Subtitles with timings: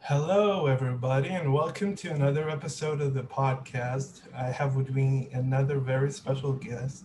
[0.00, 4.20] Hello, everybody, and welcome to another episode of the podcast.
[4.34, 7.04] I have with me another very special guest,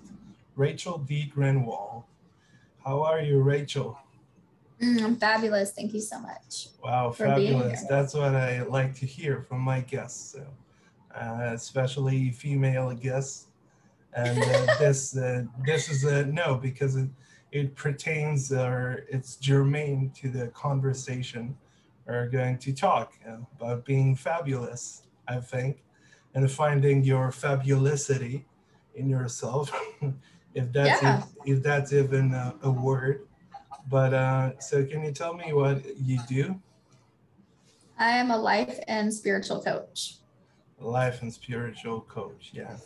[0.55, 1.32] Rachel D.
[1.36, 2.04] Grenwall.
[2.84, 3.97] How are you, Rachel?
[4.82, 5.71] Mm, I'm fabulous.
[5.71, 6.68] Thank you so much.
[6.84, 7.84] Wow, fabulous.
[7.84, 10.46] That's what I like to hear from my guests, so,
[11.16, 13.48] uh, especially female guests.
[14.14, 16.98] And uh, this uh, this is a no because
[17.52, 21.55] it, pertains or it's germane to the conversation
[22.09, 23.13] we're going to talk
[23.59, 25.84] about being fabulous, I think,
[26.34, 28.45] and finding your fabulicity
[28.95, 29.71] in yourself,
[30.55, 31.23] if that's yeah.
[31.45, 33.27] if, if, that's even a, a word.
[33.88, 36.59] But uh, so, can you tell me what you do?
[37.99, 40.16] I am a life and spiritual coach.
[40.79, 42.77] Life and spiritual coach, yeah.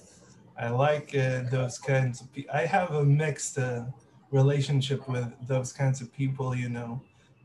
[0.60, 2.28] I like uh, those kinds of.
[2.54, 3.86] I have a mixed uh,
[4.34, 7.02] relationship with those kinds of people, you know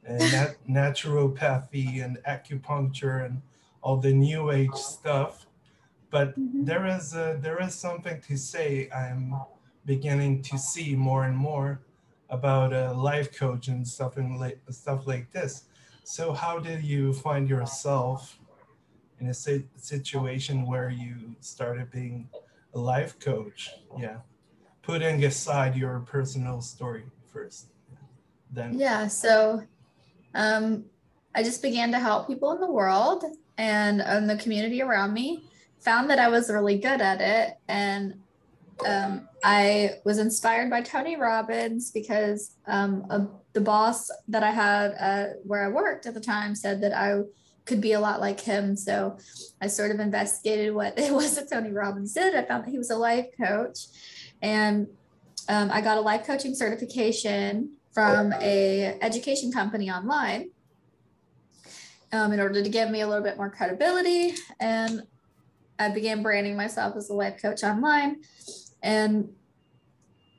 [0.08, 3.40] and nat- naturopathy and acupuncture and
[3.82, 5.46] all the new age stuff.
[6.10, 6.64] But mm-hmm.
[6.64, 8.88] there is a, there is something to say.
[8.90, 9.34] I'm
[9.84, 11.80] beginning to see more and more
[12.30, 15.64] about a life coach and stuff and like stuff like this.
[16.04, 18.38] So how did you find yourself
[19.20, 22.28] in a situation where you started being
[22.74, 23.70] a life coach?
[23.98, 24.18] Yeah,
[24.88, 27.66] putting aside your personal story first.
[28.50, 29.06] Then yeah.
[29.06, 29.62] So
[30.34, 30.86] um,
[31.34, 33.22] I just began to help people in the world
[33.58, 35.44] and in the community around me.
[35.80, 38.14] Found that I was really good at it, and
[38.84, 44.94] um, I was inspired by Tony Robbins because um, a, the boss that I had
[44.98, 47.20] uh, where I worked at the time said that I
[47.64, 48.74] could be a lot like him.
[48.74, 49.18] So
[49.60, 52.34] I sort of investigated what it was that Tony Robbins did.
[52.34, 53.78] I found that he was a life coach,
[54.42, 54.86] and
[55.48, 60.50] um, I got a life coaching certification from a education company online
[62.12, 64.34] um, in order to give me a little bit more credibility.
[64.60, 65.02] And
[65.78, 68.22] I began branding myself as a life coach online.
[68.82, 69.30] And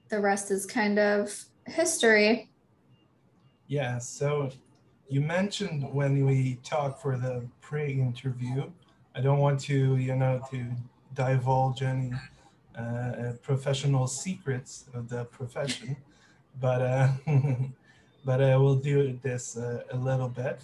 [0.09, 1.33] the rest is kind of
[1.65, 2.49] history.
[3.67, 3.99] Yeah.
[3.99, 4.51] So
[5.07, 8.69] you mentioned when we talked for the pre-interview,
[9.15, 10.65] I don't want to, you know, to
[11.13, 12.11] divulge any
[12.77, 15.97] uh, professional secrets of the profession
[16.59, 17.09] but uh,
[18.25, 20.61] but uh, we'll do this uh, a little bit.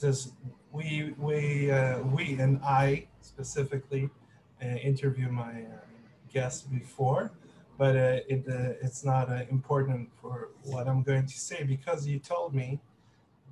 [0.00, 0.32] Just
[0.72, 4.10] we we uh, we and I specifically
[4.62, 5.76] uh, interview my uh,
[6.32, 7.30] guests before,
[7.78, 12.06] but uh, it uh, it's not uh, important for what I'm going to say because
[12.06, 12.80] you told me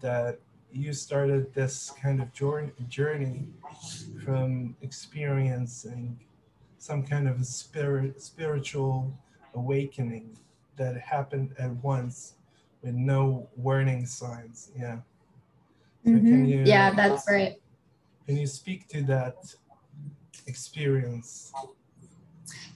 [0.00, 0.38] that
[0.72, 2.32] you started this kind of
[2.88, 3.46] journey
[4.24, 6.18] from experiencing
[6.82, 9.16] some kind of a spirit spiritual
[9.54, 10.36] awakening
[10.76, 12.34] that happened at once
[12.82, 14.72] with no warning signs.
[14.76, 14.96] Yeah.
[16.04, 16.44] So mm-hmm.
[16.44, 17.54] you, yeah, that's right.
[18.26, 19.36] Can you speak to that
[20.48, 21.52] experience?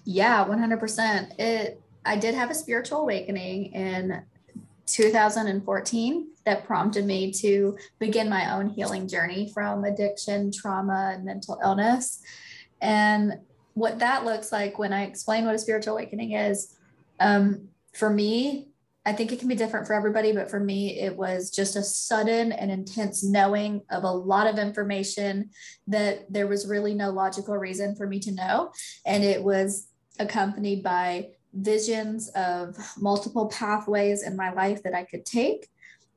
[0.04, 1.40] Yeah, 100%.
[1.40, 4.22] It I did have a spiritual awakening in
[4.86, 11.58] 2014 that prompted me to begin my own healing journey from addiction, trauma, and mental
[11.64, 12.22] illness.
[12.80, 13.40] And
[13.76, 16.74] what that looks like when I explain what a spiritual awakening is,
[17.20, 18.68] um, for me,
[19.04, 21.82] I think it can be different for everybody, but for me, it was just a
[21.82, 25.50] sudden and intense knowing of a lot of information
[25.88, 28.72] that there was really no logical reason for me to know.
[29.04, 29.88] And it was
[30.18, 35.68] accompanied by visions of multiple pathways in my life that I could take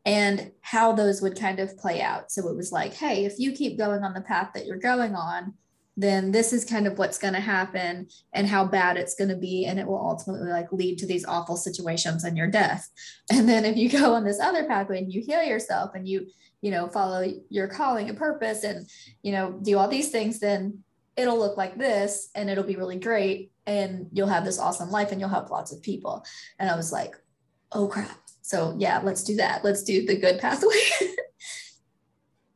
[0.06, 2.32] and how those would kind of play out.
[2.32, 5.14] So it was like, hey, if you keep going on the path that you're going
[5.14, 5.56] on,
[6.02, 9.36] then this is kind of what's going to happen and how bad it's going to
[9.36, 12.90] be and it will ultimately like lead to these awful situations and your death.
[13.32, 16.28] And then if you go on this other pathway and you heal yourself and you
[16.62, 18.90] you know follow your calling and purpose and
[19.22, 20.84] you know do all these things then
[21.16, 25.12] it'll look like this and it'll be really great and you'll have this awesome life
[25.12, 26.26] and you'll help lots of people.
[26.58, 27.16] And i was like
[27.72, 28.20] oh crap.
[28.42, 29.64] So yeah let's do that.
[29.64, 30.84] Let's do the good pathway.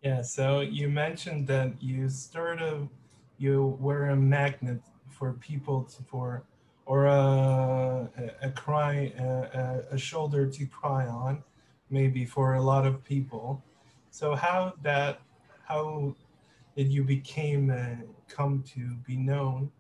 [0.02, 2.90] Yeah so you mentioned that you started
[3.38, 6.44] you were a magnet for people to, for
[6.86, 8.10] or a,
[8.42, 11.42] a, cry a, a shoulder to cry on
[11.90, 13.64] maybe for a lot of people.
[14.12, 15.22] So how that
[15.66, 16.16] how
[16.76, 19.72] did you became uh, come to be known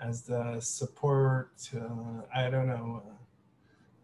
[0.00, 3.02] as the support uh, i don't know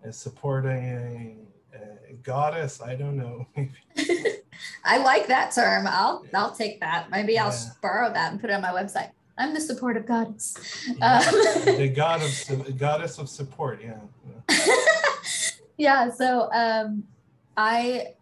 [0.06, 1.78] uh, supporting a,
[2.10, 2.81] a, goddess?
[2.81, 3.46] I don't know
[4.84, 5.87] I like that term.
[5.87, 7.11] I'll I'll take that.
[7.11, 9.11] Maybe I'll borrow that and put it on my website.
[9.38, 10.56] I'm the supportive goddess.
[10.87, 11.19] Yeah.
[11.19, 11.34] Um,
[11.76, 13.81] the god of goddess of support.
[13.82, 14.56] Yeah.
[15.79, 16.11] yeah.
[16.11, 17.05] So um,
[17.56, 18.14] I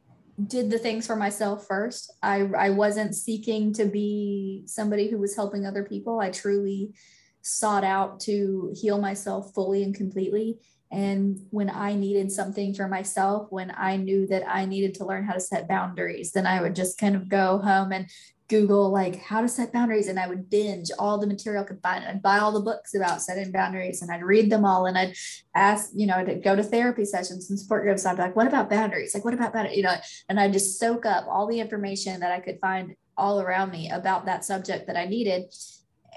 [0.46, 2.12] did the things for myself first.
[2.22, 6.20] I, I wasn't seeking to be somebody who was helping other people.
[6.20, 6.94] I truly
[7.42, 10.58] sought out to heal myself fully and completely.
[10.90, 15.24] And when I needed something for myself, when I knew that I needed to learn
[15.24, 18.08] how to set boundaries, then I would just kind of go home and
[18.48, 21.80] Google like how to set boundaries, and I would binge all the material I could
[21.80, 22.04] find.
[22.04, 25.14] I'd buy all the books about setting boundaries, and I'd read them all, and I'd
[25.54, 28.04] ask, you know, to go to therapy sessions and support groups.
[28.04, 29.14] I'd be like, "What about boundaries?
[29.14, 29.94] Like, what about boundaries?" You know,
[30.28, 33.88] and I just soak up all the information that I could find all around me
[33.88, 35.54] about that subject that I needed,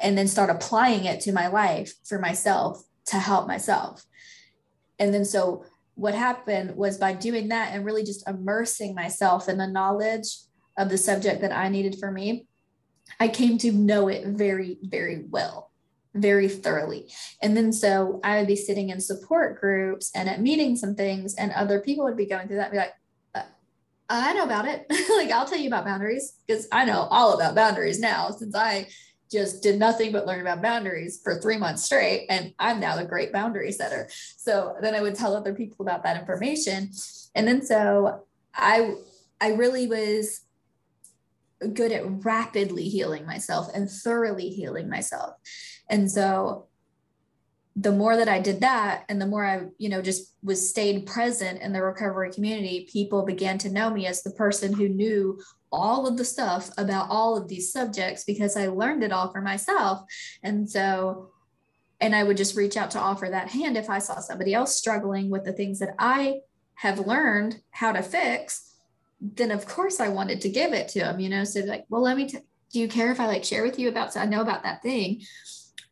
[0.02, 4.08] and then start applying it to my life for myself to help myself.
[5.00, 9.58] And then so what happened was by doing that and really just immersing myself in
[9.58, 10.28] the knowledge
[10.78, 12.48] of the subject that I needed for me,
[13.20, 15.72] I came to know it very, very well,
[16.16, 17.12] very thoroughly.
[17.42, 21.36] And then so I would be sitting in support groups and at meetings and things,
[21.36, 22.94] and other people would be going through that and be like,
[23.36, 23.44] uh,
[24.10, 24.86] I know about it.
[24.90, 28.88] like, I'll tell you about boundaries because I know all about boundaries now since I
[29.34, 32.28] just did nothing but learn about boundaries for three months straight.
[32.30, 34.08] And I'm now a great boundary setter.
[34.38, 36.92] So then I would tell other people about that information.
[37.36, 38.96] And then so I
[39.42, 40.42] I really was
[41.74, 45.36] good at rapidly healing myself and thoroughly healing myself.
[45.90, 46.68] And so
[47.76, 51.08] the more that I did that and the more I, you know, just was stayed
[51.08, 55.42] present in the recovery community, people began to know me as the person who knew
[55.74, 59.42] all of the stuff about all of these subjects because I learned it all for
[59.42, 60.04] myself.
[60.44, 61.32] And so,
[62.00, 64.78] and I would just reach out to offer that hand if I saw somebody else
[64.78, 66.40] struggling with the things that I
[66.76, 68.70] have learned how to fix
[69.24, 71.44] then of course I wanted to give it to him, you know.
[71.46, 72.28] So like, well, let me.
[72.28, 72.40] T-
[72.72, 74.14] do you care if I like share with you about?
[74.14, 75.22] So I know about that thing.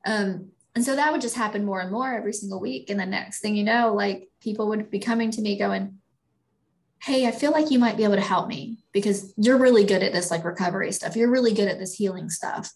[0.05, 2.89] Um, and so that would just happen more and more every single week.
[2.89, 5.99] And the next thing you know, like people would be coming to me going,
[7.01, 10.03] Hey, I feel like you might be able to help me because you're really good
[10.03, 11.15] at this like recovery stuff.
[11.15, 12.71] You're really good at this healing stuff.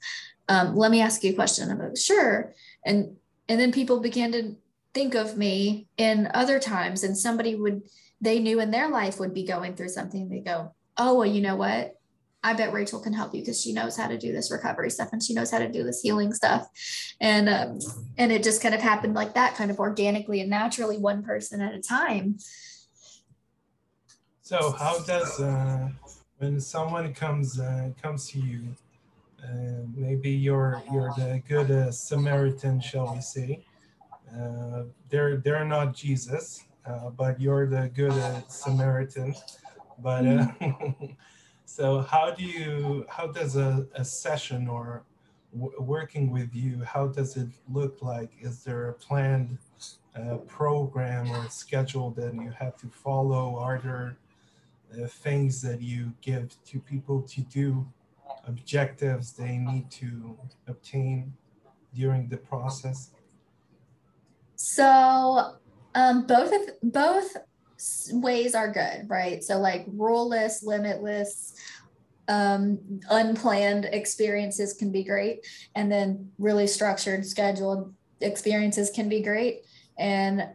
[0.48, 1.69] Um, let me ask you a question.
[1.69, 2.54] I'm like, sure.
[2.86, 3.18] And
[3.48, 4.56] and then people began to
[4.94, 7.83] think of me in other times and somebody would
[8.22, 11.42] they knew in their life would be going through something, they go, oh, well, you
[11.42, 12.00] know what?
[12.44, 15.10] I bet Rachel can help you because she knows how to do this recovery stuff
[15.12, 16.68] and she knows how to do this healing stuff.
[17.19, 17.80] And um,
[18.18, 21.60] and it just kind of happened like that, kind of organically and naturally, one person
[21.60, 22.38] at a time.
[24.45, 25.89] So how does uh,
[26.38, 28.75] when someone comes uh, comes to you,
[29.44, 33.65] uh, maybe you're you're the good uh, Samaritan, shall we say?
[34.31, 38.13] Uh, they're they're not Jesus, uh, but you're the good
[38.47, 39.33] Samaritan.
[39.97, 40.25] But
[41.65, 43.07] so, how do you?
[43.09, 45.01] How does a, a session or
[45.53, 46.83] working with you?
[46.83, 48.30] How does it look like?
[48.39, 49.57] Is there a planned
[50.15, 53.57] uh, program or schedule that you have to follow?
[53.57, 54.18] Are there
[55.01, 57.86] uh, things that you give to people to do?
[58.47, 60.38] Objectives they need to
[60.68, 61.33] obtain
[61.94, 63.12] during the process?
[64.56, 65.56] So
[65.95, 67.38] um, both of both
[68.12, 69.44] ways are good, right?
[69.44, 71.53] So like ruleless, limitless,
[72.27, 75.45] um, unplanned experiences can be great,
[75.75, 79.62] and then really structured, scheduled experiences can be great.
[79.98, 80.50] And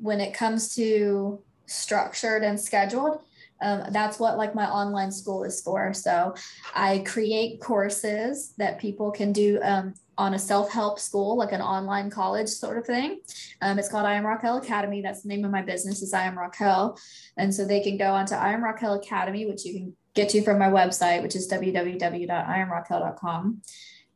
[0.00, 3.20] when it comes to structured and scheduled,
[3.60, 5.92] um, that's what like my online school is for.
[5.94, 6.34] So
[6.74, 12.10] I create courses that people can do um, on a self-help school, like an online
[12.10, 13.20] college sort of thing.
[13.62, 15.02] Um, it's called I Am Raquel Academy.
[15.02, 16.98] That's the name of my business is I Am Raquel.
[17.36, 20.42] And so they can go onto I Am Raquel Academy, which you can get to
[20.42, 23.62] from my website, which is www.iamraquel.com.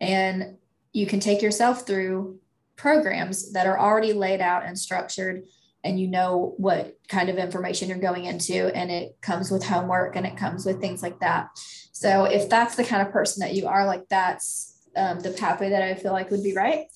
[0.00, 0.56] And
[0.92, 2.38] you can take yourself through
[2.76, 5.44] programs that are already laid out and structured
[5.84, 10.16] and you know what kind of information you're going into and it comes with homework
[10.16, 11.48] and it comes with things like that
[11.92, 15.70] so if that's the kind of person that you are like that's um, the pathway
[15.70, 16.86] that I feel like would be right.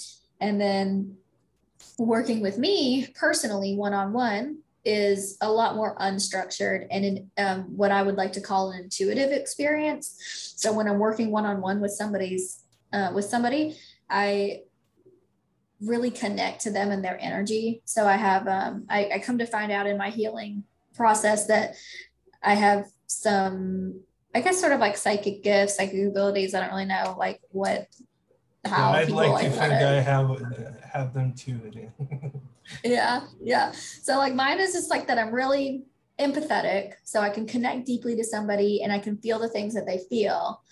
[0.41, 1.17] And then
[1.99, 7.63] working with me personally, one on one, is a lot more unstructured and in, um,
[7.77, 10.55] what I would like to call an intuitive experience.
[10.57, 13.79] So when I'm working one on one with somebody's uh, with somebody,
[14.11, 14.63] I
[15.85, 17.83] really connect to them and their energy.
[17.85, 21.75] So I have um, I, I come to find out in my healing process that
[22.43, 24.01] I have some
[24.35, 26.55] I guess sort of like psychic gifts, psychic abilities.
[26.55, 27.89] I don't really know like what
[28.65, 28.93] how.
[28.93, 30.31] Yeah, I'd like, like to think I have
[30.93, 31.61] have them too.
[32.85, 33.73] yeah, yeah.
[33.73, 35.19] So like mine is just like that.
[35.19, 35.85] I'm really
[36.19, 39.87] empathetic, so I can connect deeply to somebody and I can feel the things that
[39.87, 40.63] they feel.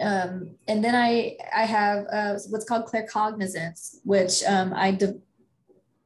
[0.00, 5.20] Um, and then I I have uh, what's called claircognizance, which um, I de-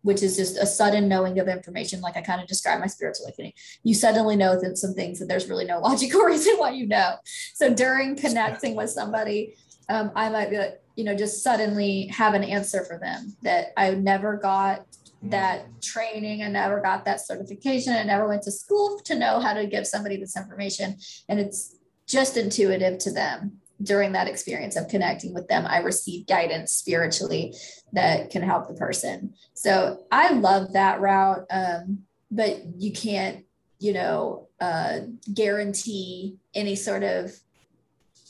[0.03, 2.01] which is just a sudden knowing of information.
[2.01, 3.53] Like I kind of described my spiritual awakening.
[3.83, 7.17] You suddenly know that some things that there's really no logical reason why you know.
[7.55, 9.57] So during connecting with somebody,
[9.89, 13.69] um, I might be like, you know, just suddenly have an answer for them that
[13.77, 14.85] I never got
[15.23, 15.83] that mm.
[15.83, 16.43] training.
[16.43, 17.93] I never got that certification.
[17.95, 20.97] I never went to school to know how to give somebody this information.
[21.29, 21.77] And it's
[22.07, 25.67] just intuitive to them during that experience of connecting with them.
[25.67, 27.55] I received guidance spiritually
[27.93, 29.35] that can help the person.
[29.55, 31.47] So I love that route.
[31.51, 33.45] Um, but you can't,
[33.79, 35.01] you know, uh,
[35.33, 37.33] guarantee any sort of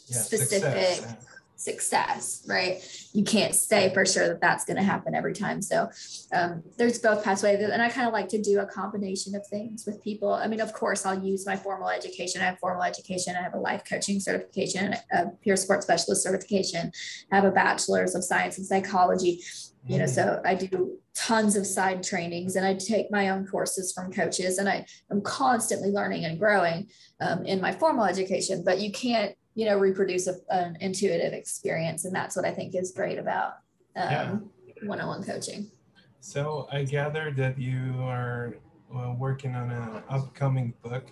[0.07, 0.97] yeah, specific.
[0.97, 2.81] Success success, right?
[3.12, 5.61] You can't say for sure that that's going to happen every time.
[5.61, 5.91] So
[6.33, 7.61] um, there's both pathways.
[7.61, 10.33] And I kind of like to do a combination of things with people.
[10.33, 12.41] I mean, of course, I'll use my formal education.
[12.41, 13.35] I have formal education.
[13.37, 16.93] I have a life coaching certification, a peer support specialist certification.
[17.33, 19.41] I have a bachelor's of science and psychology.
[19.87, 23.93] You know, so I do tons of side trainings and I take my own courses
[23.93, 26.88] from coaches and I am constantly learning and growing
[27.21, 32.05] um, in my formal education, but you can't you know reproduce a, an intuitive experience
[32.05, 33.55] and that's what i think is great about
[33.97, 34.75] um, yeah.
[34.85, 35.69] one-on-one coaching.
[36.21, 38.55] So i gather that you are
[38.88, 41.11] well, working on an upcoming book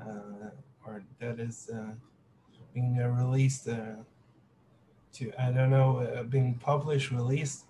[0.00, 0.48] uh,
[0.86, 1.92] or that is uh,
[2.72, 3.96] being uh, released uh,
[5.12, 7.66] to i don't know uh, being published released.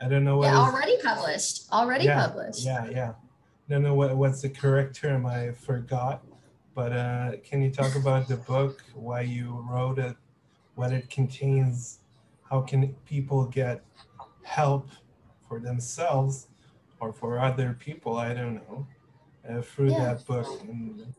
[0.00, 1.70] I don't know what yeah, already published.
[1.70, 2.64] Already yeah, published.
[2.64, 3.12] yeah yeah.
[3.12, 5.24] I don't know what, what's the correct term.
[5.24, 6.22] I forgot
[6.74, 10.16] but uh, can you talk about the book, why you wrote it,
[10.74, 12.00] what it contains,
[12.50, 13.84] how can people get
[14.42, 14.88] help
[15.48, 16.48] for themselves
[17.00, 18.16] or for other people?
[18.16, 18.86] I don't know,
[19.48, 20.04] uh, through yeah.
[20.04, 21.14] that book, and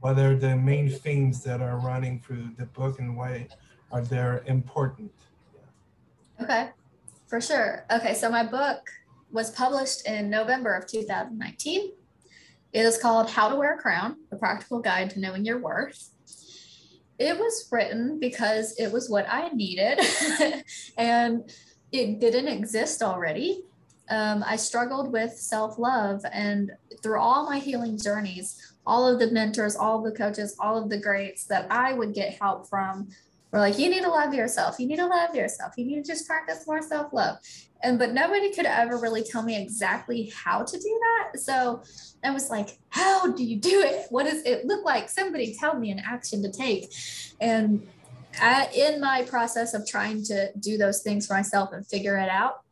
[0.00, 3.48] what are the main themes that are running through the book, and why
[3.92, 5.12] are they important?
[6.40, 6.70] Okay,
[7.26, 7.84] for sure.
[7.90, 8.90] Okay, so my book
[9.30, 11.92] was published in November of 2019.
[12.74, 16.10] It is called How to Wear a Crown, a practical guide to knowing your worth.
[17.20, 20.00] It was written because it was what I needed
[20.98, 21.48] and
[21.92, 23.62] it didn't exist already.
[24.10, 29.30] Um, I struggled with self love, and through all my healing journeys, all of the
[29.30, 33.08] mentors, all of the coaches, all of the greats that I would get help from
[33.52, 34.80] were like, you need to love yourself.
[34.80, 35.74] You need to love yourself.
[35.78, 37.36] You need to just practice more self love
[37.84, 41.38] and but nobody could ever really tell me exactly how to do that.
[41.38, 41.82] So
[42.24, 44.06] i was like how do you do it?
[44.10, 45.08] What does it look like?
[45.08, 46.92] Somebody tell me an action to take.
[47.40, 47.86] And
[48.40, 52.28] uh, in my process of trying to do those things for myself and figure it
[52.28, 52.63] out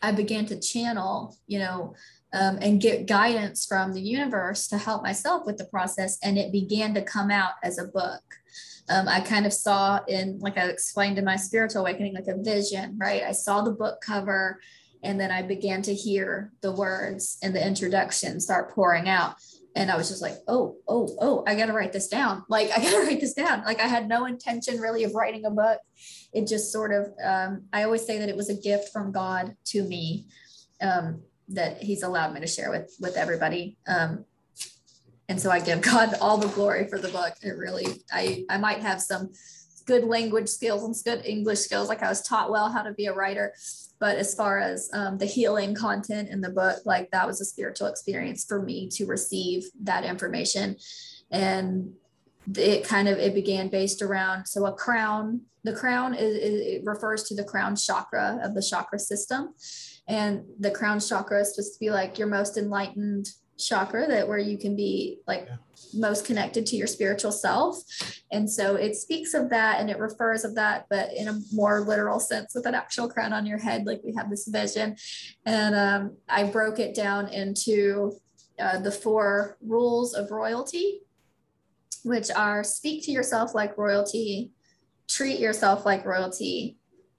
[0.00, 1.94] i began to channel you know
[2.34, 6.50] um, and get guidance from the universe to help myself with the process and it
[6.50, 8.22] began to come out as a book
[8.88, 12.42] um, I kind of saw in, like I explained in my spiritual awakening, like a
[12.42, 13.22] vision, right?
[13.22, 14.60] I saw the book cover
[15.02, 19.36] and then I began to hear the words and the introduction start pouring out.
[19.74, 22.44] And I was just like, oh, oh, oh, I got to write this down.
[22.48, 23.64] Like, I got to write this down.
[23.64, 25.78] Like, I had no intention really of writing a book.
[26.32, 29.56] It just sort of, um, I always say that it was a gift from God
[29.66, 30.26] to me
[30.82, 33.78] um, that He's allowed me to share with with everybody.
[33.86, 34.26] Um,
[35.28, 37.34] and so I give God all the glory for the book.
[37.42, 39.32] It really, I, I might have some
[39.86, 41.88] good language skills and good English skills.
[41.88, 43.54] Like I was taught well how to be a writer.
[44.02, 47.44] But as far as um, the healing content in the book, like that was a
[47.44, 50.74] spiritual experience for me to receive that information.
[51.30, 51.92] And
[52.56, 57.22] it kind of, it began based around, so a crown, the crown is, it refers
[57.28, 59.54] to the crown chakra of the chakra system.
[60.08, 63.28] And the crown chakra is supposed to be like your most enlightened
[63.66, 65.56] chakra that where you can be like yeah.
[65.94, 67.78] most connected to your spiritual self
[68.30, 71.80] and so it speaks of that and it refers of that but in a more
[71.80, 74.96] literal sense with an actual crown on your head like we have this vision
[75.46, 78.12] and um, i broke it down into
[78.60, 81.00] uh, the four rules of royalty
[82.04, 84.50] which are speak to yourself like royalty
[85.08, 86.76] treat yourself like royalty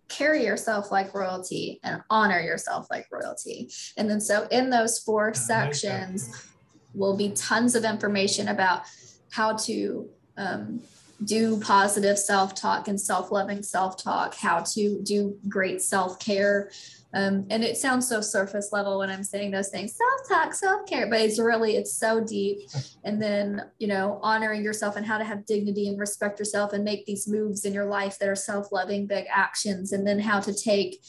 [0.10, 3.70] carry yourself like royalty and honor yourself like royalty.
[3.98, 6.50] And then so in those four sections
[6.94, 8.84] will be tons of information about
[9.32, 10.82] how to um,
[11.24, 16.70] do positive self-talk and self-loving self-talk, how to do great self-care,
[17.16, 21.22] um, and it sounds so surface level when I'm saying those things, self-talk, self-care, but
[21.22, 22.70] it's really, it's so deep.
[23.04, 26.84] And then, you know, honoring yourself and how to have dignity and respect yourself and
[26.84, 30.54] make these moves in your life that are self-loving, big actions, and then how to
[30.54, 31.04] take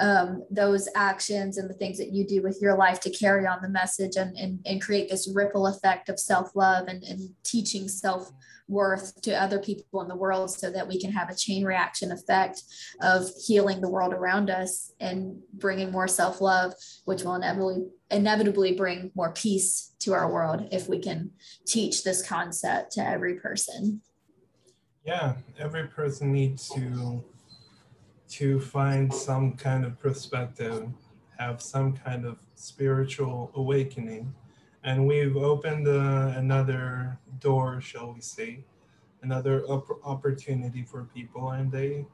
[0.00, 3.60] um, those actions and the things that you do with your life to carry on
[3.60, 9.20] the message and, and, and create this ripple effect of self-love and, and teaching self-worth
[9.20, 12.62] to other people in the world so that we can have a chain reaction effect
[13.02, 16.72] of healing the world around us and bringing more self-love
[17.04, 21.30] which will inevitably inevitably bring more peace to our world if we can
[21.66, 24.00] teach this concept to every person.
[25.04, 27.22] Yeah every person needs to
[28.30, 30.88] to find some kind of perspective,
[31.38, 34.32] have some kind of spiritual awakening.
[34.84, 38.60] And we've opened uh, another door, shall we say,
[39.22, 42.06] another op- opportunity for people, and they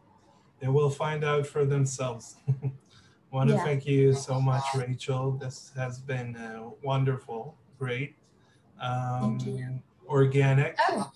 [0.58, 2.37] they will find out for themselves.
[3.30, 3.64] Want to yeah.
[3.64, 5.32] thank you so much, Rachel.
[5.32, 8.16] This has been uh, wonderful, great,
[8.80, 11.12] um, organic, oh.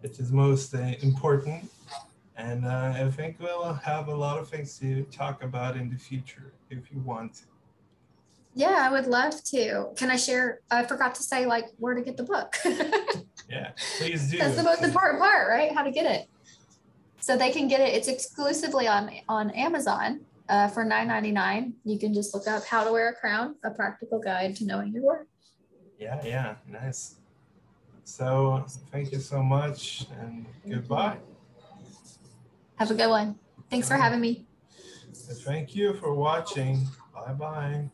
[0.00, 1.70] which is most uh, important
[2.40, 5.96] and uh, I think we'll have a lot of things to talk about in the
[5.96, 7.42] future if you want.
[8.54, 9.88] Yeah, I would love to.
[9.96, 10.60] Can I share?
[10.70, 12.56] I forgot to say like where to get the book.
[13.48, 14.38] yeah, please do.
[14.38, 15.72] That's the most important part, right?
[15.72, 16.28] How to get it.
[17.20, 17.94] So they can get it.
[17.94, 21.74] It's exclusively on on Amazon uh, for nine ninety nine.
[21.84, 24.92] You can just look up "How to Wear a Crown: A Practical Guide to Knowing
[24.92, 25.26] Your Worth."
[25.98, 27.16] Yeah, yeah, nice.
[28.04, 31.18] So thank you so much, and goodbye.
[32.80, 33.38] Have a good one.
[33.68, 34.46] Thanks for having me.
[35.44, 36.88] Thank you for watching.
[37.14, 37.90] Bye bye.